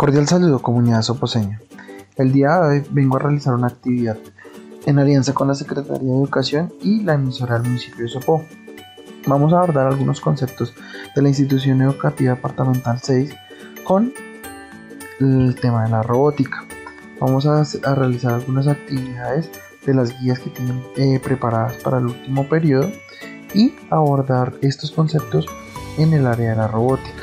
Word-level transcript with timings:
Cordial 0.00 0.26
saludo 0.26 0.62
comunidad 0.62 1.02
soposeña. 1.02 1.60
El 2.16 2.32
día 2.32 2.58
de 2.58 2.78
hoy 2.78 2.86
vengo 2.90 3.16
a 3.16 3.18
realizar 3.18 3.52
una 3.52 3.66
actividad 3.66 4.16
en 4.86 4.98
alianza 4.98 5.34
con 5.34 5.48
la 5.48 5.54
Secretaría 5.54 6.08
de 6.08 6.16
Educación 6.16 6.72
y 6.80 7.02
la 7.02 7.12
emisora 7.12 7.58
del 7.58 7.68
municipio 7.68 8.04
de 8.04 8.08
Sopó. 8.08 8.42
Vamos 9.26 9.52
a 9.52 9.58
abordar 9.58 9.88
algunos 9.88 10.22
conceptos 10.22 10.72
de 11.14 11.20
la 11.20 11.28
institución 11.28 11.82
educativa 11.82 12.34
departamental 12.34 12.98
6 13.02 13.30
con 13.84 14.14
el 15.20 15.54
tema 15.56 15.84
de 15.84 15.90
la 15.90 16.02
robótica. 16.02 16.64
Vamos 17.20 17.44
a, 17.44 17.62
realizar 17.94 18.32
algunas 18.32 18.68
actividades 18.68 19.50
de 19.84 19.92
las 19.92 20.18
guías 20.18 20.38
que 20.38 20.48
tienen 20.48 20.82
eh, 20.96 21.20
preparadas 21.22 21.74
para 21.74 21.98
el 21.98 22.06
último 22.06 22.48
periodo 22.48 22.90
y 23.52 23.74
abordar 23.90 24.54
estos 24.62 24.92
conceptos 24.92 25.44
en 25.98 26.14
el 26.14 26.26
área 26.26 26.52
de 26.52 26.56
la 26.56 26.68
robótica 26.68 27.19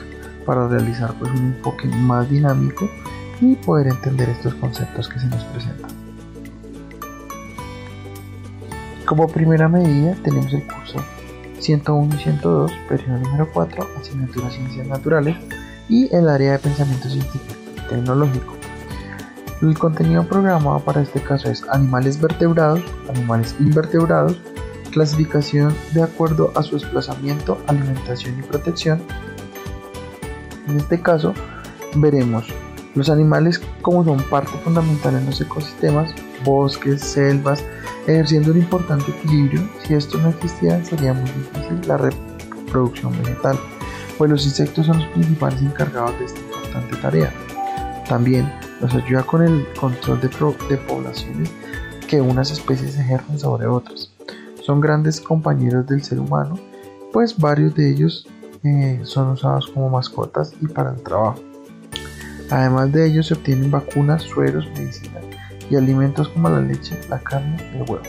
para 0.47 0.67
realizar 0.67 1.13
pues, 1.19 1.31
un 1.33 1.53
enfoque 1.53 1.87
más 1.87 2.27
dinámico 2.27 2.89
y 3.41 3.55
poder 3.57 3.89
entender 3.89 4.29
estos 4.29 4.55
conceptos 4.55 5.07
que 5.07 5.19
se 5.19 5.27
nos 5.27 5.43
presentan. 5.43 5.91
Como 9.05 9.27
primera 9.27 9.67
medida 9.67 10.15
tenemos 10.23 10.51
el 10.53 10.65
curso 10.65 10.99
101 11.59 12.15
y 12.15 12.17
102, 12.17 12.71
periodo 12.89 13.19
número 13.19 13.49
4, 13.53 13.87
asignatura 13.99 14.49
Ciencias 14.49 14.87
Naturales 14.87 15.37
y 15.89 16.13
el 16.15 16.27
área 16.29 16.53
de 16.53 16.59
pensamiento 16.59 17.09
científico 17.09 17.55
y 17.75 17.89
tecnológico. 17.89 18.53
El 19.61 19.77
contenido 19.77 20.23
programado 20.27 20.79
para 20.79 21.01
este 21.01 21.19
caso 21.19 21.49
es 21.49 21.63
animales 21.69 22.21
vertebrados, 22.21 22.81
animales 23.09 23.55
invertebrados, 23.59 24.39
clasificación 24.91 25.73
de 25.93 26.03
acuerdo 26.03 26.51
a 26.55 26.63
su 26.63 26.75
desplazamiento, 26.75 27.57
alimentación 27.67 28.39
y 28.39 28.43
protección, 28.43 29.01
en 30.67 30.77
este 30.77 31.01
caso, 31.01 31.33
veremos 31.95 32.45
los 32.95 33.09
animales 33.09 33.61
como 33.81 34.03
son 34.03 34.17
parte 34.23 34.51
fundamental 34.63 35.15
en 35.15 35.27
los 35.27 35.39
ecosistemas, 35.39 36.09
bosques, 36.43 37.01
selvas, 37.01 37.63
ejerciendo 38.07 38.51
un 38.51 38.57
importante 38.57 39.11
equilibrio. 39.11 39.61
Si 39.83 39.93
esto 39.93 40.17
no 40.17 40.29
existiera, 40.29 40.83
sería 40.83 41.13
muy 41.13 41.29
difícil 41.29 41.79
la 41.87 41.97
reproducción 41.97 43.15
vegetal, 43.21 43.57
pues 44.17 44.31
los 44.31 44.45
insectos 44.45 44.87
son 44.87 44.97
los 44.97 45.07
principales 45.09 45.61
encargados 45.61 46.17
de 46.17 46.25
esta 46.25 46.39
importante 46.39 46.95
tarea. 46.97 47.33
También 48.09 48.51
nos 48.81 48.93
ayuda 48.95 49.21
con 49.23 49.43
el 49.43 49.67
control 49.79 50.19
de, 50.21 50.29
de 50.69 50.77
poblaciones 50.77 51.51
que 52.07 52.19
unas 52.21 52.49
especies 52.49 52.97
ejercen 52.97 53.37
sobre 53.37 53.67
otras. 53.67 54.11
Son 54.63 54.81
grandes 54.81 55.21
compañeros 55.21 55.85
del 55.85 56.03
ser 56.03 56.19
humano, 56.19 56.57
pues 57.13 57.37
varios 57.37 57.75
de 57.75 57.91
ellos 57.91 58.27
son 59.03 59.29
usados 59.29 59.67
como 59.67 59.89
mascotas 59.89 60.53
y 60.61 60.67
para 60.67 60.91
el 60.91 61.01
trabajo. 61.01 61.39
Además 62.49 62.91
de 62.91 63.07
ellos 63.07 63.27
se 63.27 63.33
obtienen 63.33 63.71
vacunas, 63.71 64.23
sueros, 64.23 64.67
medicinas 64.77 65.23
y 65.69 65.75
alimentos 65.75 66.29
como 66.29 66.49
la 66.49 66.61
leche, 66.61 66.99
la 67.09 67.19
carne 67.19 67.57
y 67.73 67.77
el 67.77 67.81
huevo. 67.81 68.03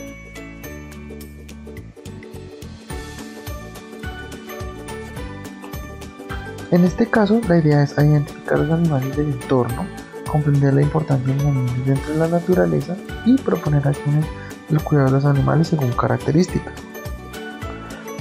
En 6.71 6.85
este 6.85 7.07
caso, 7.07 7.41
la 7.47 7.57
idea 7.57 7.81
es 7.81 7.93
identificar 7.97 8.59
los 8.59 8.69
animales 8.69 9.17
del 9.17 9.31
entorno, 9.33 9.87
comprender 10.31 10.75
la 10.75 10.83
importancia 10.83 11.33
de 11.33 11.33
los 11.33 11.45
animales 11.45 11.85
dentro 11.85 12.13
de 12.13 12.19
la 12.19 12.27
naturaleza 12.27 12.95
y 13.25 13.35
proponer 13.37 13.87
acciones 13.87 14.25
del 14.69 14.81
cuidado 14.83 15.07
de 15.07 15.13
los 15.13 15.25
animales 15.25 15.67
según 15.67 15.91
características. 15.93 16.73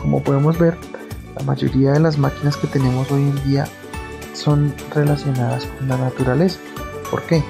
Como 0.01 0.23
podemos 0.23 0.59
ver, 0.59 0.79
la 1.37 1.43
mayoría 1.45 1.93
de 1.93 2.01
las 2.01 2.19
máquinas 2.19 2.57
que 2.57 2.67
tenemos 2.67 3.11
hoy 3.11 3.23
en 3.23 3.45
día 3.45 3.67
son 4.33 4.75
relacionadas 4.95 5.67
con 5.67 5.89
la 5.89 5.97
naturaleza. 5.97 6.59
¿Por 7.11 7.23
qué? 7.23 7.43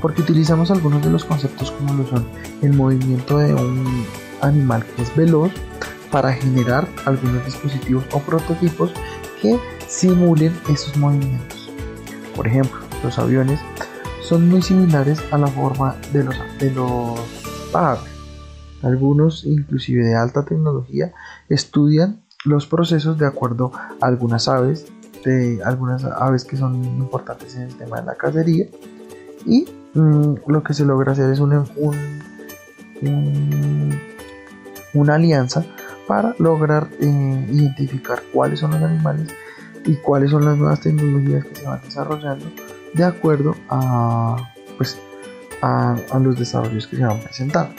Porque 0.00 0.22
utilizamos 0.22 0.70
algunos 0.70 1.02
de 1.04 1.10
los 1.10 1.24
conceptos 1.24 1.70
como 1.72 1.94
lo 1.94 2.06
son 2.06 2.26
el 2.62 2.72
movimiento 2.72 3.38
de 3.38 3.54
un 3.54 4.04
animal 4.40 4.84
que 4.84 5.02
es 5.02 5.14
veloz 5.16 5.52
para 6.10 6.32
generar 6.32 6.88
algunos 7.04 7.44
dispositivos 7.44 8.04
o 8.12 8.20
prototipos 8.20 8.92
que 9.42 9.58
simulen 9.86 10.56
esos 10.68 10.96
movimientos. 10.96 11.70
Por 12.34 12.46
ejemplo, 12.46 12.78
los 13.02 13.18
aviones 13.18 13.60
son 14.22 14.48
muy 14.48 14.62
similares 14.62 15.20
a 15.30 15.38
la 15.38 15.46
forma 15.48 15.96
de 16.12 16.24
los, 16.24 16.36
de 16.58 16.70
los 16.70 17.18
Algunos, 18.82 19.44
inclusive 19.44 20.04
de 20.04 20.14
alta 20.14 20.44
tecnología, 20.44 21.12
estudian 21.48 22.22
los 22.44 22.66
procesos 22.66 23.18
de 23.18 23.26
acuerdo 23.26 23.72
a 23.74 24.06
algunas 24.06 24.48
aves, 24.48 24.86
de 25.24 25.60
algunas 25.64 26.04
aves 26.04 26.44
que 26.44 26.56
son 26.56 26.84
importantes 26.84 27.56
en 27.56 27.62
el 27.62 27.76
tema 27.76 28.00
de 28.00 28.06
la 28.06 28.14
cacería 28.14 28.66
y 29.44 29.66
mm, 29.94 30.34
lo 30.46 30.62
que 30.62 30.74
se 30.74 30.84
logra 30.84 31.12
hacer 31.12 31.30
es 31.30 31.40
un, 31.40 31.52
una 34.94 35.14
alianza 35.14 35.64
para 36.06 36.34
lograr 36.38 36.88
eh, 37.00 37.48
identificar 37.50 38.22
cuáles 38.32 38.60
son 38.60 38.70
los 38.70 38.82
animales 38.82 39.28
y 39.84 39.96
cuáles 39.96 40.30
son 40.30 40.44
las 40.44 40.56
nuevas 40.56 40.80
tecnologías 40.80 41.44
que 41.44 41.54
se 41.56 41.66
van 41.66 41.80
desarrollando 41.82 42.46
de 42.94 43.04
acuerdo 43.04 43.54
a, 43.68 44.36
pues, 44.76 44.98
a, 45.60 45.96
a 46.10 46.18
los 46.18 46.38
desarrollos 46.38 46.86
que 46.86 46.96
se 46.96 47.04
van 47.04 47.20
presentando. 47.20 47.74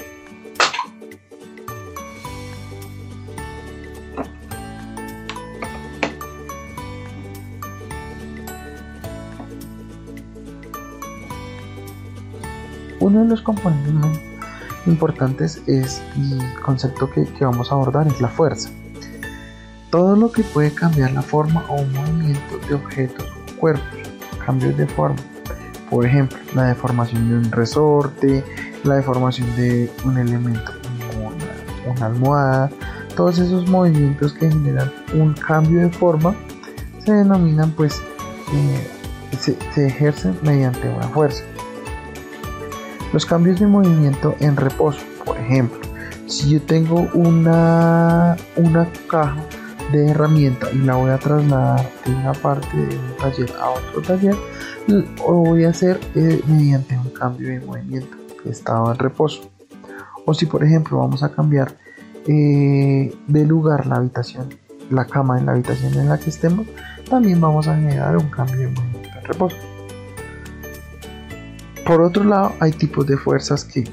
Uno 13.09 13.22
de 13.22 13.25
los 13.25 13.42
componentes 13.42 13.92
más 13.92 14.20
importantes 14.86 15.64
es 15.66 16.00
el 16.16 16.62
concepto 16.62 17.09
que, 17.09 17.28
vamos 17.42 17.72
a 17.72 17.74
abordar 17.74 18.06
es 18.06 18.22
la 18.22 18.28
fuerza. 18.28 18.70
Todo 19.90 20.16
lo 20.16 20.31
que 20.31 20.44
puede 20.44 20.72
cambiar 20.72 21.14
la 21.14 21.24
forma 21.24 21.66
o 21.69 21.84
movimiento 21.86 22.59
de 22.68 22.75
objetos 22.75 23.25
o 23.25 23.59
cuerpos, 23.59 23.98
cambios 24.46 24.78
de 24.78 24.86
forma. 24.86 25.18
Por 25.90 26.06
ejemplo, 26.06 26.38
la 26.53 26.66
deformación 26.66 27.28
de 27.30 27.38
un 27.38 27.52
resorte, 27.52 28.44
la 28.84 28.98
deformación 28.98 29.56
de 29.56 29.92
un 30.06 30.19
elemento 30.19 30.72
como 30.84 31.31
una, 31.96 32.06
almohada, 32.06 32.69
todos 33.16 33.40
esos 33.40 33.68
movimientos 33.68 34.34
que 34.34 34.52
generan 34.52 34.92
un 35.16 35.34
cambio 35.34 35.80
de 35.80 35.90
forma 35.90 36.36
se 37.03 37.12
denominan 37.12 37.72
pues 37.72 38.03
eh, 38.53 38.88
se 39.40 39.88
ejercen 39.88 40.38
mediante 40.44 40.88
una 40.88 41.08
fuerza. 41.08 41.44
Los 43.14 43.25
cambios 43.25 43.59
de 43.59 43.68
movimiento 43.68 44.36
en 44.40 44.56
reposo, 44.56 45.02
por 45.25 45.38
ejemplo, 45.38 45.80
si 46.28 46.52
yo 46.52 46.62
tengo 46.62 47.09
una, 47.14 48.38
una 48.56 48.88
caja 49.08 49.44
de 49.92 50.09
herramienta 50.09 50.68
y 50.72 50.78
la 50.78 50.96
voy 50.96 51.09
a 51.09 51.18
trasladar 51.18 51.90
de 52.06 52.14
una 52.14 52.34
parte 52.34 52.78
de 52.78 52.96
un 52.96 53.18
taller 53.18 53.52
a 53.59 53.69
otro 53.72 54.02
taller, 54.03 54.36
lo 54.88 55.34
voy 55.34 55.64
a 55.64 55.69
hacer 55.69 56.00
eh, 56.14 56.42
mediante 56.48 56.98
un 56.98 57.09
cambio 57.09 57.50
de 57.50 57.59
movimiento 57.62 58.16
que 58.44 58.50
estaba 58.50 58.92
en 58.92 59.00
reposo. 59.00 59.50
O 60.25 60.34
si 60.34 60.46
por 60.46 60.64
ejemplo 60.64 61.00
vamos 61.00 61.24
a 61.24 61.31
cambiar 61.31 61.75
eh, 62.28 63.12
de 63.28 63.46
lugar 63.46 63.88
la 63.88 63.96
habitación, 63.96 64.50
la 64.92 65.06
cama 65.06 65.40
en 65.40 65.48
la 65.48 65.53
habitación 65.53 65.96
en 65.96 66.09
la 66.09 66.19
que 66.19 66.30
estemos, 66.30 66.68
también 67.09 67.42
vamos 67.42 67.68
a 67.68 67.75
generar 67.75 68.16
un 68.18 68.30
cambio 68.30 68.58
de 68.58 68.68
movimiento 68.68 69.09
en 69.18 69.25
reposo. 69.25 69.58
Por 71.86 72.02
otro 72.02 72.24
lado, 72.24 72.54
hay 72.60 72.72
tipos 72.72 73.08
de 73.08 73.18
fuerzas 73.18 73.66
que 73.66 73.84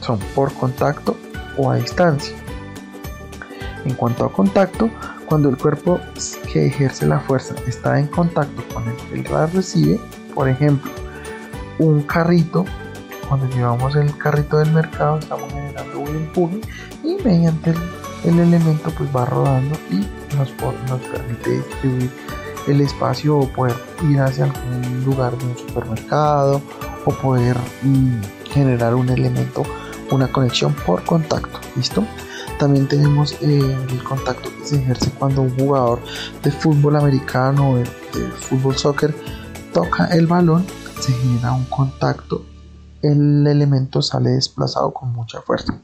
son 0.00 0.18
por 0.34 0.52
contacto 0.54 1.16
o 1.56 1.70
a 1.70 1.76
distancia. 1.76 2.34
En 3.84 3.94
cuanto 3.94 4.24
a 4.24 4.32
contacto, 4.32 4.90
cuando 5.26 5.48
el 5.48 5.56
cuerpo 5.56 6.00
que 6.52 6.66
ejerce 6.66 7.06
la 7.06 7.20
fuerza 7.20 7.54
está 7.66 7.98
en 7.98 8.08
contacto 8.08 8.62
con 8.74 8.82
el 8.88 8.96
que 8.96 9.14
el 9.14 9.50
recibe, 9.52 10.00
por 10.34 10.48
ejemplo, 10.48 10.90
un 11.78 12.02
carrito, 12.02 12.64
cuando 13.28 13.48
llevamos 13.48 13.94
el 13.94 14.16
carrito 14.18 14.58
del 14.58 14.72
mercado 14.72 15.18
estamos 15.18 15.50
generando 15.52 16.00
un 16.00 16.08
empuje 16.08 16.60
y 17.04 17.16
mediante 17.24 17.72
el, 18.24 18.40
elemento 18.40 18.90
pues 18.90 19.08
va 19.14 19.24
rodando 19.24 19.76
y 19.90 20.06
nos, 20.36 20.52
nos 20.88 21.00
permite 21.00 21.50
distribuir 21.50 22.10
el 22.66 22.80
espacio 22.80 23.38
o 23.38 23.48
poder 23.48 23.76
ir 24.08 24.20
hacia 24.20 24.44
algún 24.44 25.04
lugar 25.04 25.36
de 25.38 25.46
un 25.46 25.56
supermercado 25.56 26.60
o 27.04 27.12
poder 27.12 27.56
mm, 27.82 28.20
generar 28.50 28.94
un 28.94 29.08
elemento, 29.08 29.62
una 30.10 30.30
conexión 30.30 30.74
por 30.86 31.04
contacto. 31.04 31.60
¿Listo? 31.76 32.04
También 32.58 32.86
tenemos 32.88 33.32
eh, 33.40 33.76
el 33.90 34.04
contacto 34.04 34.50
que 34.58 34.66
se 34.66 34.76
ejerce 34.76 35.10
cuando 35.12 35.42
un 35.42 35.56
jugador 35.58 36.00
de 36.42 36.50
fútbol 36.50 36.96
americano 36.96 37.70
o 37.70 37.76
de, 37.76 37.86
fútbol 37.86 38.76
soccer 38.76 39.14
toca 39.72 40.06
el 40.08 40.26
balón, 40.26 40.66
se 41.00 41.12
genera 41.12 41.52
un 41.52 41.64
contacto, 41.64 42.44
el 43.00 43.46
elemento 43.46 44.02
sale 44.02 44.30
desplazado 44.30 44.92
con 44.92 45.12
mucha 45.12 45.40
fuerza. 45.40 45.80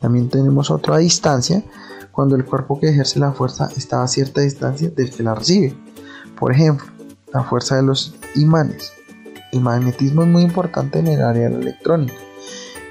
También 0.00 0.28
tenemos 0.28 0.72
otra 0.72 0.98
distancia, 0.98 1.62
cuando 2.10 2.34
el 2.34 2.44
cuerpo 2.44 2.80
que 2.80 2.88
ejerce 2.88 3.20
la 3.20 3.30
fuerza 3.30 3.68
está 3.76 4.02
a 4.02 4.08
cierta 4.08 4.40
distancia 4.40 4.90
del 4.90 5.10
que 5.10 5.22
la 5.22 5.36
recibe. 5.36 5.76
Por 6.36 6.50
ejemplo, 6.50 6.86
la 7.32 7.44
fuerza 7.44 7.76
de 7.76 7.84
los 7.84 8.16
imanes. 8.34 8.92
El 9.52 9.60
magnetismo 9.60 10.22
es 10.22 10.28
muy 10.28 10.42
importante 10.42 10.98
en 10.98 11.06
el 11.08 11.22
área 11.22 11.48
electrónica. 11.48 12.14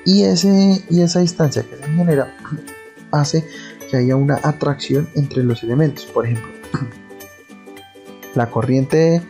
Y, 0.06 0.24
ese, 0.24 0.84
y 0.90 1.02
esa 1.02 1.20
distancia 1.20 1.64
que 1.64 1.76
se 1.76 1.84
genera 1.84 2.36
hace 3.12 3.46
que 3.90 3.98
haya 3.98 4.16
una 4.16 4.40
atracción 4.44 5.10
entre 5.16 5.44
los 5.44 5.64
elementos. 5.64 6.06
Por 6.06 6.26
ejemplo, 6.26 6.52
la 8.36 8.50
corriente 8.50 9.22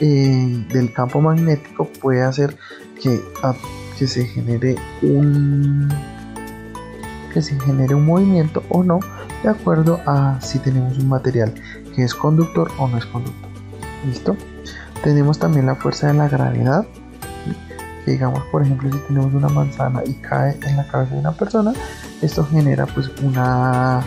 eh, 0.00 0.66
del 0.72 0.92
campo 0.92 1.20
magnético 1.20 1.86
puede 2.00 2.22
hacer 2.22 2.56
que, 3.02 3.20
que 3.98 4.06
se 4.06 4.26
genere 4.26 4.76
un 5.02 5.88
que 7.32 7.42
se 7.42 7.58
genere 7.60 7.94
un 7.94 8.06
movimiento 8.06 8.62
o 8.68 8.82
no 8.82 9.00
de 9.42 9.50
acuerdo 9.50 10.00
a 10.06 10.40
si 10.40 10.58
tenemos 10.60 10.98
un 10.98 11.08
material 11.08 11.52
que 11.94 12.04
es 12.04 12.14
conductor 12.14 12.70
o 12.78 12.88
no 12.88 12.96
es 12.96 13.06
conductor 13.06 13.50
listo 14.06 14.36
tenemos 15.02 15.38
también 15.38 15.66
la 15.66 15.74
fuerza 15.74 16.08
de 16.08 16.14
la 16.14 16.28
gravedad 16.28 16.86
que 18.04 18.12
digamos 18.12 18.42
por 18.50 18.62
ejemplo 18.62 18.90
si 18.92 18.98
tenemos 18.98 19.32
una 19.34 19.48
manzana 19.48 20.02
y 20.04 20.14
cae 20.14 20.58
en 20.66 20.76
la 20.76 20.86
cabeza 20.88 21.14
de 21.14 21.20
una 21.20 21.32
persona 21.32 21.72
esto 22.22 22.44
genera 22.44 22.86
pues 22.86 23.10
una 23.22 24.00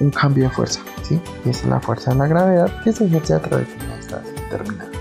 un 0.00 0.10
cambio 0.10 0.44
de 0.44 0.50
fuerza 0.50 0.80
¿sí? 1.02 1.20
y 1.44 1.50
esa 1.50 1.62
es 1.62 1.68
la 1.68 1.80
fuerza 1.80 2.12
de 2.12 2.18
la 2.18 2.26
gravedad 2.26 2.82
que 2.82 2.92
se 2.92 3.06
ejerce 3.06 3.34
a 3.34 3.40
través 3.40 3.68
de 3.68 3.84
una 3.84 3.96
distancia 3.96 4.32
determinada 4.32 4.94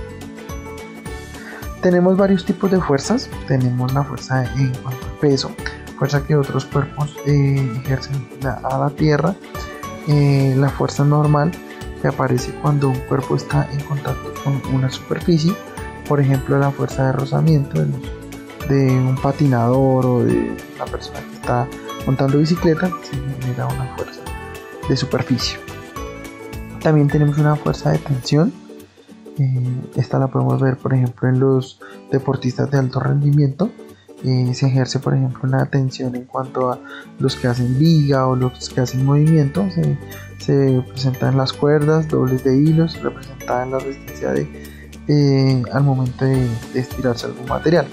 tenemos 1.83 2.15
varios 2.15 2.45
tipos 2.45 2.71
de 2.71 2.79
fuerzas. 2.79 3.29
Tenemos 3.45 3.93
la 3.93 4.05
fuerza 4.05 4.45
en 4.55 4.73
cuanto 4.75 5.05
al 5.05 5.11
peso, 5.19 5.51
fuerza 5.99 6.25
que 6.25 6.33
otros 6.33 6.63
cuerpos 6.63 7.13
eh, 7.27 7.71
ejercen 7.83 8.25
a 8.45 8.77
la 8.77 8.89
Tierra. 8.89 9.35
Eh, 10.07 10.55
la 10.57 10.69
fuerza 10.69 11.03
normal 11.03 11.51
que 12.01 12.07
aparece 12.07 12.53
cuando 12.61 12.87
un 12.87 12.99
cuerpo 13.09 13.35
está 13.35 13.67
en 13.73 13.81
contacto 13.81 14.32
una 14.73 14.89
superficie. 14.89 15.53
Por 16.07 16.19
ejemplo, 16.19 16.57
la 16.57 16.71
fuerza 16.71 17.07
de 17.07 17.11
rozamiento 17.13 17.83
de, 18.67 18.91
un 18.91 19.17
patinador 19.21 20.05
o 20.05 20.23
de 20.23 20.55
una 20.75 20.85
persona 20.85 21.19
que 21.19 21.35
está 21.35 21.67
montando 22.05 22.37
bicicleta 22.37 22.89
se 23.03 23.15
genera 23.15 23.67
una 23.67 23.95
fuerza 23.95 24.21
de 24.87 24.97
superficie. 24.97 25.57
También 26.81 27.07
tenemos 27.07 27.37
una 27.37 27.55
fuerza 27.55 27.91
de 27.91 27.99
tensión 27.99 28.53
eh, 29.39 29.81
esta 29.95 30.19
la 30.19 30.27
podemos 30.27 30.61
ver, 30.61 30.77
por 30.77 30.93
ejemplo, 30.93 31.27
en 31.27 31.39
los 31.39 31.79
deportistas 32.11 32.69
de 32.69 32.77
alto 32.77 32.99
rendimiento. 32.99 33.71
Se 34.23 34.67
ejerce, 34.67 34.99
por 34.99 35.13
ejemplo, 35.13 35.41
una 35.43 35.65
tensión 35.65 36.15
en 36.15 36.23
cuanto 36.23 36.71
a 36.71 36.79
los 37.19 37.35
que 37.35 37.47
hacen 37.47 37.77
viga 37.77 38.25
o 38.25 38.35
los 38.37 38.69
que 38.69 38.79
hacen 38.79 39.05
movimiento. 39.05 39.69
Se, 39.69 39.97
se 40.37 40.81
presentan 40.89 41.35
las 41.35 41.51
cuerdas, 41.51 42.07
dobles 42.07 42.43
de 42.43 42.57
hilos, 42.57 43.01
representada 43.01 43.65
en 43.65 43.71
la 43.71 43.79
resistencia 43.79 44.33
eh, 45.09 45.63
al 45.73 45.83
momento 45.83 46.23
de, 46.23 46.47
de 46.73 46.79
estirarse 46.79 47.25
algún 47.25 47.47
material. 47.47 47.85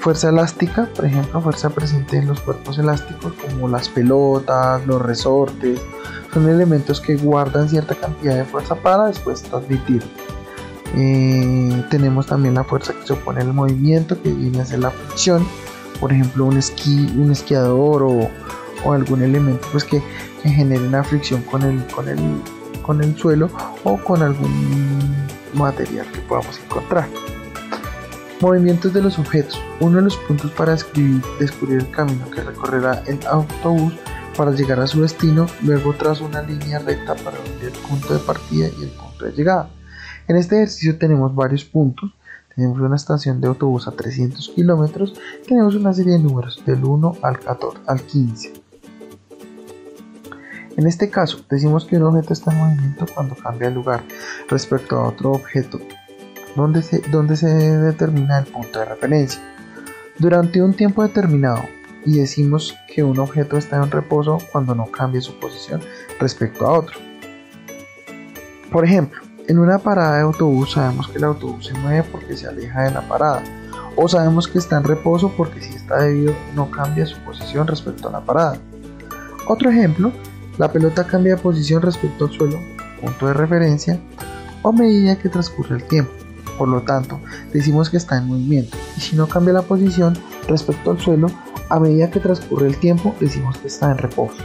Fuerza 0.00 0.28
elástica, 0.28 0.88
por 0.94 1.06
ejemplo, 1.06 1.40
fuerza 1.40 1.70
presente 1.70 2.18
en 2.18 2.28
los 2.28 2.40
cuerpos 2.40 2.78
elásticos 2.78 3.32
como 3.32 3.68
las 3.68 3.88
pelotas, 3.88 4.86
los 4.86 5.00
resortes, 5.00 5.80
son 6.32 6.48
elementos 6.50 7.00
que 7.00 7.16
guardan 7.16 7.68
cierta 7.70 7.94
cantidad 7.94 8.36
de 8.36 8.44
fuerza 8.44 8.74
para 8.74 9.06
después 9.06 9.42
transmitir. 9.42 10.02
Eh, 10.96 11.84
tenemos 11.90 12.26
también 12.26 12.54
la 12.54 12.64
fuerza 12.64 12.94
que 12.94 13.06
se 13.06 13.12
opone 13.12 13.42
al 13.42 13.52
movimiento, 13.52 14.20
que 14.20 14.30
viene 14.30 14.60
a 14.60 14.64
ser 14.64 14.80
la 14.80 14.90
fricción. 14.90 15.46
Por 16.00 16.12
ejemplo, 16.12 16.46
un 16.46 16.56
esquí, 16.56 17.12
un 17.16 17.30
esquiador 17.30 18.02
o, 18.02 18.30
algún 18.92 19.22
elemento 19.22 19.66
pues, 19.72 19.84
que, 19.84 20.02
genere 20.42 20.86
una 20.86 21.02
fricción 21.02 21.42
con 21.42 21.62
el, 21.62 21.84
con, 21.88 22.08
el, 22.08 22.20
con 22.82 23.02
el 23.02 23.16
suelo 23.16 23.50
o 23.82 23.96
con 23.96 24.22
algún 24.22 25.26
material 25.54 26.06
que 26.12 26.20
podamos 26.20 26.58
encontrar. 26.64 27.08
Movimientos 28.40 28.92
de 28.92 29.02
los 29.02 29.18
objetos. 29.18 29.60
Uno 29.80 29.96
de 29.96 30.02
los 30.02 30.16
puntos 30.16 30.50
para 30.52 30.72
descubrir, 30.72 31.20
descubrir 31.40 31.78
el 31.78 31.90
camino 31.90 32.30
que 32.30 32.42
recorrerá 32.42 33.02
el 33.06 33.18
autobús 33.26 33.94
para 34.36 34.52
llegar 34.52 34.78
a 34.80 34.86
su 34.86 35.02
destino, 35.02 35.46
luego 35.62 35.94
trazo 35.94 36.26
una 36.26 36.42
línea 36.42 36.78
recta 36.78 37.14
para 37.16 37.38
unir 37.40 37.72
el 37.74 37.88
punto 37.88 38.12
de 38.12 38.20
partida 38.20 38.68
y 38.78 38.84
el 38.84 38.90
punto 38.90 39.24
de 39.24 39.32
llegada. 39.32 39.70
En 40.28 40.36
este 40.36 40.56
ejercicio 40.56 40.98
tenemos 40.98 41.34
varios 41.34 41.64
puntos, 41.64 42.12
tenemos 42.54 42.80
una 42.80 42.96
estación 42.96 43.40
de 43.40 43.48
autobús 43.48 43.86
a 43.86 43.92
300 43.92 44.48
kilómetros, 44.50 45.14
tenemos 45.46 45.74
una 45.76 45.92
serie 45.92 46.14
de 46.14 46.18
números 46.18 46.62
del 46.66 46.84
1 46.84 47.16
al 47.22 47.38
14, 47.38 47.78
al 47.86 48.00
15. 48.00 48.52
En 50.76 50.86
este 50.86 51.08
caso, 51.10 51.44
decimos 51.48 51.84
que 51.84 51.96
un 51.96 52.02
objeto 52.02 52.32
está 52.32 52.52
en 52.52 52.58
movimiento 52.58 53.06
cuando 53.14 53.34
cambia 53.36 53.68
de 53.68 53.74
lugar 53.74 54.02
respecto 54.48 54.96
a 54.96 55.08
otro 55.08 55.32
objeto, 55.32 55.80
donde 56.56 56.82
se, 56.82 56.98
donde 57.10 57.36
se 57.36 57.48
determina 57.48 58.38
el 58.38 58.46
punto 58.46 58.80
de 58.80 58.84
referencia. 58.84 59.40
Durante 60.18 60.60
un 60.60 60.74
tiempo 60.74 61.02
determinado, 61.02 61.62
y 62.04 62.18
decimos 62.18 62.76
que 62.92 63.02
un 63.02 63.18
objeto 63.18 63.56
está 63.58 63.82
en 63.82 63.90
reposo 63.90 64.38
cuando 64.52 64.74
no 64.74 64.86
cambia 64.86 65.20
su 65.20 65.38
posición 65.38 65.80
respecto 66.20 66.66
a 66.66 66.78
otro. 66.78 66.98
Por 68.70 68.84
ejemplo, 68.84 69.25
en 69.48 69.58
una 69.58 69.78
parada 69.78 70.16
de 70.16 70.22
autobús 70.22 70.72
sabemos 70.72 71.08
que 71.08 71.18
el 71.18 71.24
autobús 71.24 71.66
se 71.66 71.74
mueve 71.74 72.02
porque 72.10 72.36
se 72.36 72.48
aleja 72.48 72.82
de 72.82 72.90
la 72.90 73.06
parada, 73.06 73.42
o 73.94 74.08
sabemos 74.08 74.48
que 74.48 74.58
está 74.58 74.78
en 74.78 74.84
reposo 74.84 75.32
porque 75.36 75.60
si 75.60 75.74
está 75.74 76.00
debido 76.00 76.34
no 76.54 76.70
cambia 76.70 77.06
su 77.06 77.18
posición 77.20 77.66
respecto 77.66 78.08
a 78.08 78.12
la 78.12 78.20
parada. 78.20 78.58
Otro 79.46 79.70
ejemplo, 79.70 80.12
la 80.58 80.72
pelota 80.72 81.06
cambia 81.06 81.36
de 81.36 81.42
posición 81.42 81.82
respecto 81.82 82.24
al 82.24 82.32
suelo, 82.32 82.58
punto 83.00 83.28
de 83.28 83.34
referencia, 83.34 84.00
o 84.62 84.72
medida 84.72 85.16
que 85.16 85.28
transcurre 85.28 85.76
el 85.76 85.84
tiempo. 85.84 86.12
Por 86.58 86.68
lo 86.68 86.82
tanto, 86.82 87.20
decimos 87.52 87.90
que 87.90 87.98
está 87.98 88.18
en 88.18 88.26
movimiento 88.26 88.76
y 88.96 89.00
si 89.00 89.14
no 89.14 89.28
cambia 89.28 89.52
la 89.52 89.62
posición 89.62 90.18
respecto 90.48 90.90
al 90.90 90.98
suelo, 90.98 91.28
a 91.68 91.78
medida 91.78 92.10
que 92.10 92.20
transcurre 92.20 92.66
el 92.66 92.78
tiempo 92.78 93.14
decimos 93.20 93.58
que 93.58 93.68
está 93.68 93.90
en 93.90 93.98
reposo. 93.98 94.42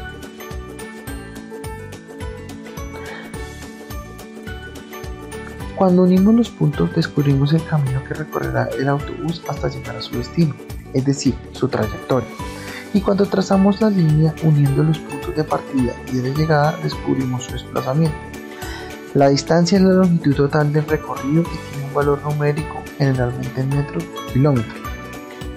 Cuando 5.82 6.04
unimos 6.04 6.36
los 6.36 6.50
puntos 6.52 6.94
descubrimos 6.94 7.54
el 7.54 7.66
camino 7.66 8.04
que 8.04 8.14
recorrerá 8.14 8.70
el 8.78 8.88
autobús 8.88 9.42
hasta 9.50 9.68
llegar 9.68 9.96
a 9.96 10.02
su 10.04 10.16
destino, 10.16 10.54
es 10.94 11.04
decir, 11.04 11.34
su 11.54 11.70
trayectoria. 11.70 12.30
Y 12.94 13.02
cuando 13.02 13.26
trazamos 13.26 13.82
la 13.82 13.90
línea 13.90 14.32
uniendo 14.44 14.84
los 14.84 15.00
puntos 15.00 15.36
de 15.36 15.44
partida 15.44 15.94
y 16.14 16.18
de 16.18 16.36
llegada 16.36 16.78
descubrimos 16.84 17.46
su 17.46 17.54
desplazamiento. 17.54 18.16
La 19.16 19.30
distancia 19.30 19.80
es 19.80 19.84
la 19.84 19.94
longitud 19.94 20.36
total 20.36 20.72
del 20.72 20.86
recorrido 20.86 21.42
y 21.42 21.72
tiene 21.72 21.88
un 21.88 21.94
valor 21.96 22.22
numérico 22.22 22.84
generalmente 23.00 23.62
en 23.62 23.70
metros 23.70 24.04
kilómetros. 24.32 24.84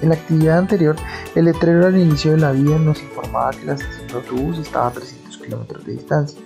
En 0.01 0.09
la 0.09 0.15
actividad 0.15 0.57
anterior, 0.57 0.97
el 1.35 1.45
letrero 1.45 1.87
al 1.87 1.99
inicio 1.99 2.31
de 2.31 2.39
la 2.39 2.53
vía 2.53 2.79
nos 2.79 3.03
informaba 3.03 3.51
que 3.51 3.67
la 3.67 3.75
estación 3.75 4.09
de 4.09 4.15
autobús 4.15 4.59
estaba 4.59 4.87
a 4.87 4.93
300 4.93 5.37
kilómetros 5.37 5.85
de 5.85 5.93
distancia. 5.93 6.41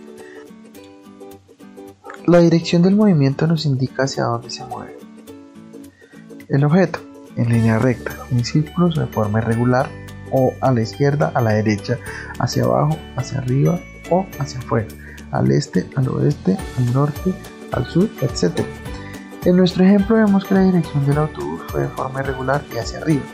La 2.28 2.40
dirección 2.40 2.82
del 2.82 2.94
movimiento 2.94 3.46
nos 3.46 3.64
indica 3.64 4.02
hacia 4.02 4.24
dónde 4.24 4.50
se 4.50 4.62
mueve. 4.66 4.98
El 6.50 6.62
objeto, 6.62 6.98
en 7.36 7.48
línea 7.48 7.78
recta, 7.78 8.14
en 8.30 8.44
círculos 8.44 8.96
de 8.96 9.06
forma 9.06 9.38
irregular, 9.38 9.88
o 10.30 10.52
a 10.60 10.70
la 10.70 10.82
izquierda, 10.82 11.32
a 11.34 11.40
la 11.40 11.52
derecha, 11.52 11.96
hacia 12.38 12.64
abajo, 12.64 12.98
hacia 13.16 13.38
arriba 13.38 13.80
o 14.10 14.26
hacia 14.38 14.58
afuera, 14.58 14.88
al 15.30 15.50
este, 15.50 15.88
al 15.96 16.06
oeste, 16.08 16.58
al 16.76 16.92
norte, 16.92 17.32
al 17.72 17.86
sur, 17.86 18.10
etc. 18.20 18.60
En 19.46 19.56
nuestro 19.56 19.84
ejemplo 19.86 20.16
vemos 20.16 20.44
que 20.44 20.52
la 20.52 20.64
dirección 20.64 21.06
del 21.06 21.16
autobús 21.16 21.62
fue 21.68 21.80
de 21.80 21.88
forma 21.88 22.20
irregular 22.20 22.62
y 22.74 22.76
hacia 22.76 22.98
arriba. 22.98 23.24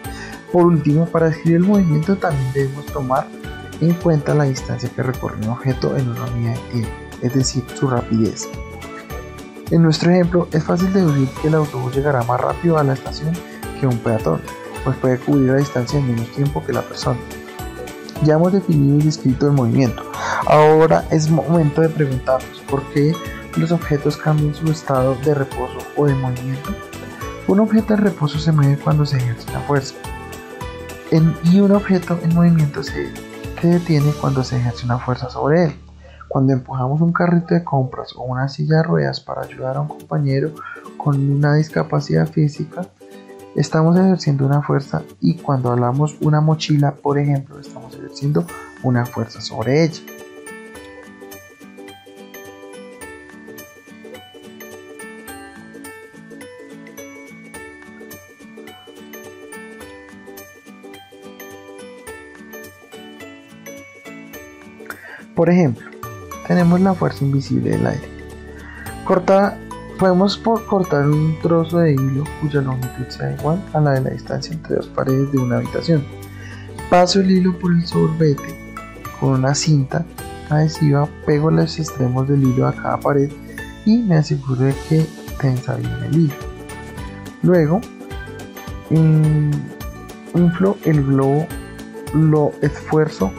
Por 0.53 0.67
último, 0.67 1.07
para 1.07 1.31
describir 1.31 1.57
el 1.57 1.67
movimiento 1.67 2.15
también 2.15 2.53
debemos 2.53 2.87
tomar 2.87 3.27
en 3.81 3.93
cuenta 3.95 4.37
la 4.37 4.45
distancia 4.45 4.89
que 4.95 5.03
recorre 5.03 5.39
un 5.39 5.49
objeto 5.49 5.97
en 5.97 6.11
una 6.11 6.27
unidad 6.27 6.55
de 6.55 6.71
tiempo, 6.71 6.91
es 7.23 7.35
decir, 7.35 7.65
su 7.75 7.89
rapidez. 7.89 8.49
En 9.71 9.83
nuestro 9.83 10.11
ejemplo, 10.11 10.49
es 10.53 10.63
fácil 10.63 10.93
deducir 10.93 11.29
que 11.41 11.49
el 11.49 11.55
autobús 11.55 11.95
llegará 11.95 12.23
más 12.23 12.41
rápido 12.41 12.79
a 12.79 12.85
la 12.85 12.95
estación 12.95 13.33
que 13.81 13.87
un 13.87 13.99
peatón, 13.99 14.41
pues 14.85 14.97
puede 14.99 15.19
cubrir 15.19 15.51
la 15.51 15.57
distancia 15.57 15.99
en 15.99 16.07
menos 16.07 16.31
tiempo 16.33 16.65
que 16.65 16.73
la 16.73 16.83
persona. 16.83 17.19
Ya 18.23 18.35
hemos 18.35 18.53
definido 18.53 18.99
y 18.99 19.03
descrito 19.03 19.47
el 19.47 19.53
movimiento. 19.53 20.03
Ahora 20.47 21.05
es 21.11 21.31
momento 21.31 21.81
de 21.81 21.89
preguntarnos 21.89 22.61
por 22.69 22.83
qué 22.93 23.15
los 23.57 23.73
objetos 23.73 24.17
cambian 24.17 24.55
su 24.55 24.71
estado 24.71 25.15
de 25.25 25.35
reposo 25.35 25.79
o 25.97 26.07
de 26.07 26.15
movimiento. 26.15 26.71
Un 27.49 27.61
objeto 27.61 27.95
en 27.95 28.01
reposo 28.01 28.39
se 28.39 28.53
mueve 28.53 28.79
cuando 28.79 29.05
se 29.05 29.17
ejerce 29.17 29.51
la 29.53 29.61
fuerza 29.61 29.95
y 31.45 31.61
un 31.61 31.71
objeto 31.71 32.19
en 32.23 32.35
movimiento 32.35 32.83
se, 32.83 33.13
detiene 33.63 34.13
cuando 34.21 34.43
se 34.43 34.57
ejerce 34.57 34.85
una 34.85 34.99
fuerza 34.99 35.31
sobre 35.31 35.65
él. 35.65 35.75
Cuando 36.35 36.53
empujamos 36.53 37.01
un 37.01 37.13
carrito 37.13 37.55
de 37.55 37.63
compras 37.63 38.13
o 38.17 38.25
una 38.25 38.49
silla 38.49 38.79
de 38.79 38.83
ruedas 38.83 39.21
para 39.21 39.43
ayudar 39.43 39.77
a 39.77 39.83
un 39.83 39.87
compañero 39.87 40.53
con 40.97 41.31
una 41.31 41.55
discapacidad 41.55 42.27
física, 42.27 42.89
estamos 43.55 43.97
ejerciendo 43.97 44.45
una 44.45 44.61
fuerza 44.61 45.05
y 45.21 45.37
cuando 45.37 45.71
hablamos 45.71 46.17
una 46.23 46.41
mochila, 46.41 46.97
por 46.97 47.21
ejemplo, 47.21 47.61
estamos 47.61 47.95
ejerciendo 47.95 48.45
una 48.83 49.07
fuerza 49.07 49.41
sobre 49.41 49.85
ella. 49.85 50.03
Por 65.37 65.49
ejemplo, 65.49 65.94
tenemos 66.47 66.81
la 66.81 66.95
fuerza 66.95 67.25
invisible 67.25 67.71
del 67.71 67.87
aire. 67.87 68.09
Corta, 69.05 69.59
podemos 69.99 70.37
cortar 70.37 71.07
un 71.07 71.39
trozo 71.41 71.79
de 71.79 71.93
hilo 71.93 72.25
cuya 72.41 72.61
longitud 72.61 73.09
sea 73.09 73.33
igual 73.33 73.63
a 73.73 73.81
la 73.81 73.93
de 73.93 74.01
la 74.01 74.11
distancia 74.11 74.55
entre 74.55 74.77
dos 74.77 74.89
paredes 74.89 75.31
de 75.33 75.39
una 75.39 75.57
habitación. 75.57 76.05
Paso 76.91 77.21
el 77.21 77.31
hilo 77.31 77.59
por 77.59 77.73
el 77.73 77.87
sorbete 77.87 78.55
con 79.21 79.31
una 79.31 79.55
cinta 79.55 80.05
adhesiva, 80.51 81.09
pego 81.27 81.51
los 81.51 81.79
extremos 81.79 82.29
del 82.29 82.43
hilo 82.43 82.67
a 82.67 82.73
cada 82.73 82.99
pared 82.99 83.31
y 83.87 83.99
me 83.99 84.17
aseguro 84.17 84.63
de 84.63 84.75
que 84.89 85.07
tensa 85.41 85.77
bien 85.77 85.93
el 86.05 86.17
hilo. 86.17 86.35
Luego, 87.43 87.81
inflo 90.35 90.77
el 90.85 91.05
globo, 91.05 91.47
lo 92.15 92.53
esfuerzo 92.63 93.31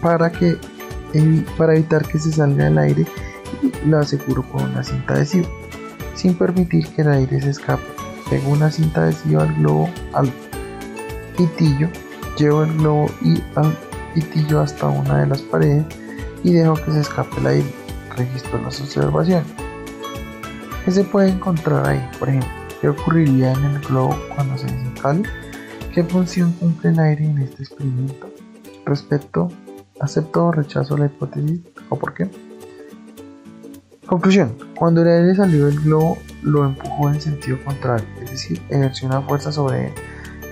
para, 0.00 0.30
que, 0.30 0.56
para 1.56 1.74
evitar 1.74 2.06
que 2.06 2.18
se 2.18 2.32
salga 2.32 2.66
el 2.68 2.78
aire 2.78 3.06
lo 3.86 3.98
aseguro 3.98 4.42
con 4.42 4.62
una 4.62 4.82
cinta 4.82 5.14
adhesiva, 5.14 5.48
sin 6.14 6.34
permitir 6.34 6.86
que 6.88 7.02
el 7.02 7.08
aire 7.08 7.40
se 7.40 7.50
escape. 7.50 7.82
Pego 8.28 8.50
una 8.50 8.70
cinta 8.70 9.02
adhesiva 9.02 9.42
al 9.42 9.54
globo 9.54 9.88
al 10.12 10.30
pitillo, 11.36 11.88
llevo 12.36 12.64
el 12.64 12.76
globo 12.76 13.06
y 13.22 13.42
al 13.54 13.76
pitillo 14.14 14.60
hasta 14.60 14.86
una 14.88 15.20
de 15.20 15.26
las 15.28 15.40
paredes 15.42 15.86
y 16.44 16.52
dejo 16.52 16.74
que 16.74 16.92
se 16.92 17.00
escape 17.00 17.40
el 17.40 17.46
aire. 17.46 17.74
Registro 18.16 18.60
las 18.62 18.80
observaciones. 18.80 19.46
¿Qué 20.84 20.90
se 20.90 21.04
puede 21.04 21.30
encontrar 21.30 21.86
ahí? 21.86 22.10
Por 22.18 22.28
ejemplo, 22.28 22.50
¿qué 22.80 22.88
ocurriría 22.88 23.52
en 23.52 23.64
el 23.64 23.80
globo 23.80 24.18
cuando 24.34 24.58
se 24.58 24.66
desencale? 24.66 25.22
¿Qué 25.94 26.02
función 26.04 26.52
cumple 26.52 26.90
el 26.90 26.98
aire 26.98 27.24
en 27.24 27.38
este 27.38 27.62
experimento? 27.62 28.30
Respecto, 28.84 29.48
acepto 30.00 30.46
o 30.46 30.52
rechazo 30.52 30.96
la 30.96 31.06
hipótesis 31.06 31.60
o 31.88 31.96
por 31.96 32.14
qué. 32.14 32.30
Conclusión. 34.06 34.56
Cuando 34.74 35.02
el 35.02 35.08
aire 35.08 35.34
salió 35.34 35.66
del 35.66 35.80
globo, 35.80 36.18
lo 36.42 36.64
empujó 36.64 37.10
en 37.10 37.20
sentido 37.20 37.58
contrario, 37.64 38.06
es 38.22 38.30
decir, 38.30 38.62
ejerció 38.70 39.06
una 39.08 39.20
fuerza 39.20 39.52
sobre 39.52 39.88
él. 39.88 39.92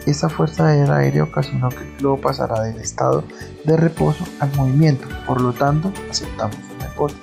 Esta 0.05 0.29
fuerza 0.29 0.69
del 0.69 0.91
aire 0.91 1.23
ocasionó 1.23 1.71
que 1.71 1.79
el 1.79 1.97
globo 1.97 2.21
pasara 2.21 2.61
del 2.63 2.77
estado 2.77 3.25
de 3.65 3.77
reposo 3.77 4.25
al 4.41 4.55
movimiento, 4.57 5.09
por 5.27 5.41
lo 5.41 5.53
tanto, 5.53 5.93
aceptamos 6.11 6.59
una 6.77 6.87
hipótesis. 6.87 7.23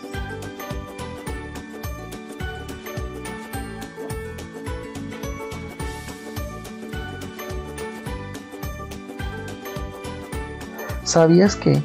¿Sabías 11.03 11.56
que 11.56 11.80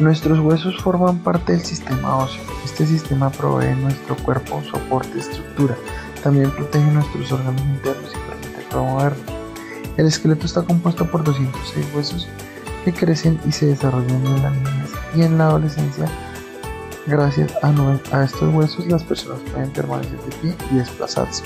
nuestros 0.00 0.38
huesos 0.40 0.76
forman 0.82 1.18
parte 1.18 1.52
del 1.52 1.62
sistema 1.62 2.16
óseo? 2.16 2.42
Este 2.64 2.86
sistema 2.86 3.30
provee 3.30 3.74
nuestro 3.76 4.16
cuerpo 4.16 4.62
soporte, 4.70 5.18
estructura, 5.18 5.76
también 6.22 6.50
protege 6.50 6.84
nuestros 6.90 7.32
órganos 7.32 7.60
internos 7.62 8.12
y 8.14 8.30
permite 8.30 8.70
promoverlos. 8.70 9.24
El 9.96 10.06
esqueleto 10.06 10.46
está 10.46 10.62
compuesto 10.62 11.10
por 11.10 11.24
206 11.24 11.86
huesos 11.94 12.28
que 12.84 12.92
crecen 12.92 13.40
y 13.46 13.52
se 13.52 13.66
desarrollan 13.66 14.26
en 14.26 14.42
la 14.42 14.50
niñez 14.50 14.90
y 15.14 15.22
en 15.22 15.38
la 15.38 15.48
adolescencia. 15.48 16.06
Gracias 17.06 17.52
a, 17.62 17.72
a 18.12 18.24
estos 18.24 18.54
huesos 18.54 18.86
las 18.86 19.02
personas 19.04 19.40
pueden 19.52 19.70
permanecer 19.70 20.18
de 20.18 20.36
pie 20.42 20.56
y 20.70 20.76
desplazarse. 20.76 21.44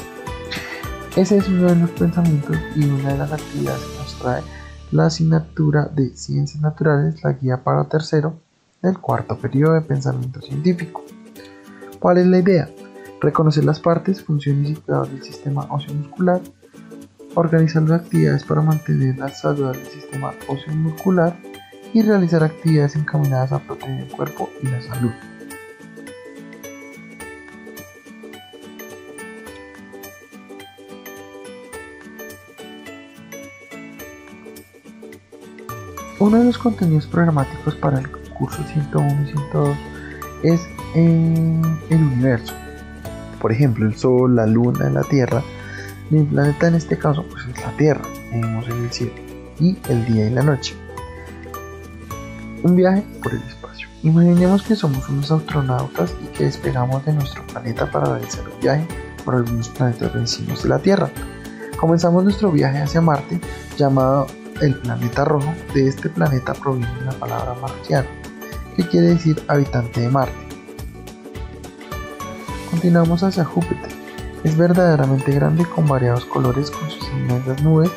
Ese 1.17 1.39
es 1.39 1.49
uno 1.49 1.69
de 1.69 1.77
los 1.77 1.91
pensamientos 1.91 2.57
y 2.75 2.85
una 2.85 3.13
de 3.13 3.19
las 3.19 3.33
actividades 3.33 3.83
que 3.83 3.99
nos 3.99 4.15
trae 4.19 4.43
la 4.93 5.07
asignatura 5.07 5.87
de 5.87 6.17
Ciencias 6.17 6.61
Naturales, 6.61 7.23
la 7.23 7.33
guía 7.33 7.63
para 7.63 7.85
tercero 7.85 8.41
del 8.83 8.99
cuarto 8.99 9.37
periodo 9.37 9.75
de 9.75 9.83
pensamiento 9.83 10.41
científico. 10.41 11.05
¿Cuál 11.99 12.19
es 12.19 12.27
la 12.27 12.39
idea? 12.39 12.69
Reconocer 13.21 13.65
las 13.65 13.81
partes, 13.81 14.23
funciones 14.23 14.71
y 14.71 14.75
cuidados 14.75 15.11
del 15.11 15.23
sistema 15.23 15.67
óseo 15.69 15.95
muscular, 15.95 16.41
organizar 17.35 17.83
las 17.83 18.03
actividades 18.03 18.45
para 18.45 18.63
mantener 18.63 19.19
la 19.19 19.29
salud 19.29 19.73
del 19.73 19.87
sistema 19.87 20.33
óseo 20.49 20.75
muscular 20.75 21.37
y 21.93 22.03
realizar 22.03 22.43
actividades 22.43 22.97
encaminadas 22.97 23.53
a 23.53 23.59
proteger 23.59 24.01
el 24.01 24.13
cuerpo 24.13 24.49
y 24.63 24.67
la 24.69 24.81
salud. 24.81 25.13
Uno 36.31 36.39
de 36.39 36.45
los 36.45 36.59
contenidos 36.59 37.09
programáticos 37.09 37.75
para 37.75 37.99
el 37.99 38.09
curso 38.09 38.63
101 38.63 39.23
y 39.23 39.27
102 39.33 39.77
es 40.45 40.61
el 40.95 41.61
universo. 41.91 42.55
Por 43.41 43.51
ejemplo, 43.51 43.85
el 43.85 43.97
Sol, 43.97 44.37
la 44.37 44.47
Luna, 44.47 44.89
la 44.91 45.03
Tierra. 45.03 45.43
Mi 46.09 46.23
planeta 46.23 46.69
en 46.69 46.77
este 46.77 46.97
caso 46.97 47.25
pues 47.29 47.45
es 47.49 47.61
la 47.61 47.77
Tierra, 47.77 48.05
en 48.31 48.45
el 48.45 48.93
cielo, 48.93 49.13
y 49.59 49.77
el 49.89 50.07
día 50.07 50.29
y 50.29 50.31
la 50.31 50.45
noche. 50.45 50.77
Un 52.63 52.77
viaje 52.77 53.05
por 53.25 53.35
el 53.35 53.43
espacio. 53.43 53.89
Imaginemos 54.05 54.63
que 54.63 54.77
somos 54.77 55.09
unos 55.09 55.33
astronautas 55.33 56.15
y 56.23 56.27
que 56.29 56.45
despegamos 56.45 57.05
de 57.07 57.13
nuestro 57.13 57.45
planeta 57.49 57.91
para 57.91 58.07
realizar 58.07 58.49
un 58.49 58.61
viaje 58.61 58.87
por 59.25 59.35
algunos 59.35 59.69
planetas 59.71 60.15
vecinos 60.15 60.63
de 60.63 60.69
la 60.69 60.79
Tierra. 60.79 61.11
Comenzamos 61.77 62.23
nuestro 62.23 62.53
viaje 62.53 62.79
hacia 62.79 63.01
Marte, 63.01 63.41
llamado 63.77 64.29
el 64.61 64.75
planeta 64.75 65.25
rojo, 65.25 65.55
de 65.75 65.89
este 65.89 66.09
planeta 66.09 66.53
proviene 66.53 67.01
la 67.05 67.13
palabra 67.13 67.55
marciano, 67.61 68.09
que 68.77 68.87
quiere 68.87 69.09
decir 69.09 69.43
habitante 69.49 70.01
de 70.01 70.09
Marte. 70.09 70.35
Continuamos 72.71 73.23
hacia 73.23 73.45
Júpiter. 73.45 73.91
Es 74.45 74.57
verdaderamente 74.57 75.33
grande 75.33 75.65
con 75.65 75.87
variados 75.87 76.25
colores 76.25 76.71
con 76.71 76.91
sus 76.91 77.09
inmensas 77.09 77.63
nubes. 77.63 77.91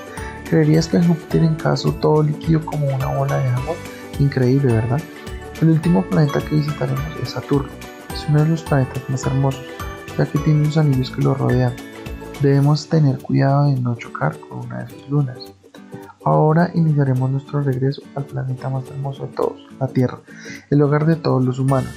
Creerías 0.49 0.87
que 0.87 1.01
Júpiter 1.01 1.43
en 1.43 1.55
caso 1.55 1.93
todo 1.93 2.23
líquido 2.23 2.65
como 2.65 2.87
una 2.87 3.07
bola 3.07 3.37
de 3.37 3.49
agua. 3.49 3.75
Increíble, 4.19 4.73
¿verdad? 4.73 5.01
El 5.61 5.69
último 5.69 6.03
planeta 6.03 6.41
que 6.41 6.55
visitaremos 6.55 7.01
es 7.21 7.29
Saturno. 7.29 7.69
Es 8.13 8.27
uno 8.29 8.43
de 8.43 8.49
los 8.49 8.63
planetas 8.63 9.09
más 9.09 9.25
hermosos, 9.25 9.65
ya 10.17 10.25
que 10.25 10.39
tiene 10.39 10.61
unos 10.61 10.77
anillos 10.77 11.11
que 11.11 11.21
lo 11.21 11.33
rodean. 11.33 11.73
Debemos 12.41 12.89
tener 12.89 13.19
cuidado 13.19 13.69
de 13.69 13.79
no 13.79 13.95
chocar 13.95 14.37
con 14.39 14.65
una 14.65 14.83
de 14.83 14.89
sus 14.89 15.09
lunas. 15.09 15.52
Ahora 16.25 16.71
iniciaremos 16.73 17.29
nuestro 17.29 17.61
regreso 17.61 18.01
al 18.15 18.23
planeta 18.25 18.69
más 18.69 18.89
hermoso 18.89 19.27
de 19.27 19.33
todos, 19.33 19.59
la 19.79 19.87
Tierra, 19.87 20.19
el 20.69 20.81
hogar 20.81 21.05
de 21.05 21.17
todos 21.17 21.43
los 21.43 21.59
humanos, 21.59 21.91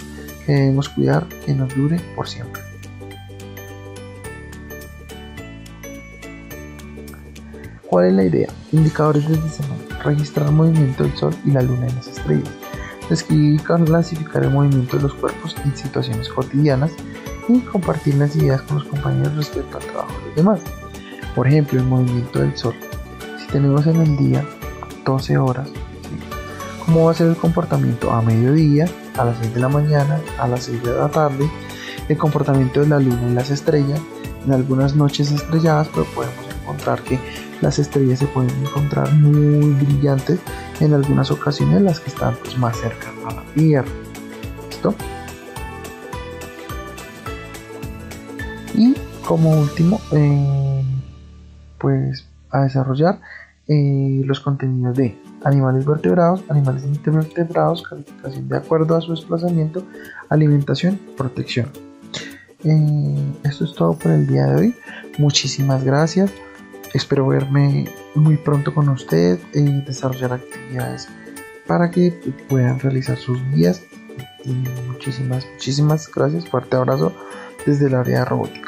que 0.45 0.53
debemos 0.53 0.89
cuidar 0.89 1.27
que 1.45 1.55
nos 1.55 1.75
dure 1.77 2.01
por 2.17 2.29
siempre. 2.29 2.61
¿Cuál 7.89 8.07
es 8.07 8.15
la 8.15 8.25
idea? 8.25 8.49
Indicadores 8.73 9.29
de 9.29 9.37
diseño. 9.37 9.75
Registrar 10.03 10.49
el 10.49 10.55
movimiento 10.55 11.05
del 11.05 11.17
Sol 11.17 11.35
y 11.45 11.53
la 11.53 11.63
Luna 11.63 11.87
en 11.87 11.95
las 11.95 12.09
estrellas. 12.09 12.51
Describir 13.09 13.61
y 13.61 13.63
clasificar 13.63 14.43
el 14.43 14.51
movimiento 14.51 14.97
de 14.97 15.05
los 15.05 15.15
cuerpos 15.15 15.55
en 15.65 15.77
situaciones 15.77 16.29
cotidianas 16.29 16.91
y 17.49 17.61
compartir 17.61 18.17
las 18.17 18.35
ideas 18.35 18.61
con 18.63 18.79
los 18.79 18.87
compañeros 18.87 19.37
respecto 19.37 19.79
al 19.79 19.85
trabajo 19.85 20.13
de 20.19 20.27
los 20.27 20.37
demás. 20.37 20.61
Por 21.37 21.47
ejemplo, 21.47 21.79
el 21.79 21.87
movimiento 21.87 22.41
del 22.41 22.57
Sol 22.57 22.75
tenemos 23.53 23.87
en 23.87 23.97
el 23.97 24.17
día 24.17 24.45
12 25.05 25.39
horas, 25.39 25.69
¿cómo 26.85 27.05
va 27.05 27.13
a 27.13 27.15
ser 27.15 27.29
el 27.29 27.37
comportamiento 27.37 28.11
a 28.13 28.23
mediodía, 28.23 28.87
a 29.17 29.25
las 29.25 29.39
6 29.39 29.55
de 29.55 29.61
la 29.61 29.69
mañana, 29.69 30.21
a 30.39 30.49
las 30.49 30.65
6 30.65 30.83
de 30.83 30.95
la 30.95 31.09
tarde, 31.09 31.51
el 32.09 32.17
comportamiento 32.17 32.81
de 32.81 32.89
la 32.89 32.99
luna 32.99 33.29
y 33.31 33.35
las 33.35 33.51
estrellas, 33.51 34.01
en 34.45 34.53
algunas 34.53 34.95
noches 34.95 35.31
estrelladas, 35.33 35.89
pero 35.89 36.05
podemos 36.07 36.47
encontrar 36.61 37.03
que 37.03 37.19
las 37.61 37.79
estrellas 37.79 38.19
se 38.19 38.27
pueden 38.27 38.51
encontrar 38.65 39.13
muy 39.15 39.71
brillantes 39.75 40.39
en 40.81 40.95
algunas 40.95 41.31
ocasiones 41.31 41.83
las 41.83 42.01
que 42.01 42.11
están 42.11 42.37
pues, 42.37 42.57
más 42.59 42.77
cerca 42.77 43.09
a 43.27 43.35
la 43.35 43.43
Tierra. 43.55 43.89
¿Listo? 44.71 44.95
Y 48.75 48.95
como 49.25 49.59
último, 49.59 50.01
eh, 50.13 50.85
pues 51.79 52.26
a 52.51 52.63
desarrollar 52.63 53.21
eh, 53.69 54.23
los 54.25 54.41
contenidos 54.41 54.97
de 54.97 55.19
animales 55.45 55.85
vertebrados, 55.85 56.45
animales 56.49 56.85
invertebrados, 56.85 57.83
calificación 57.83 58.49
de 58.49 58.57
acuerdo 58.57 58.97
a 58.97 59.01
su 59.01 59.11
desplazamiento, 59.11 59.85
alimentación, 60.29 60.99
protección. 61.17 61.71
Eh, 62.65 63.33
esto 63.45 63.65
es 63.65 63.75
todo 63.75 63.95
por 63.95 64.13
el 64.13 64.27
día 64.27 64.47
de 64.47 64.57
hoy. 64.57 64.75
Muchísimas 65.19 65.85
gracias. 65.85 66.31
Espero 66.95 67.27
verme 67.27 67.89
muy 68.15 68.37
pronto 68.37 68.73
con 68.73 68.89
ustedes 68.89 69.41
y 69.53 69.63
desarrollar 69.83 70.35
actividades 70.35 71.09
para 71.67 71.91
que 71.91 72.13
puedan 72.49 72.79
realizar 72.79 73.17
sus 73.19 73.39
guías. 73.51 73.83
Muchísimas, 74.89 75.47
muchísimas 75.55 76.09
gracias. 76.13 76.49
Fuerte 76.49 76.77
abrazo 76.77 77.13
desde 77.67 77.87
el 77.87 77.95
área 77.95 78.21
de 78.21 78.25
robótica. 78.25 78.66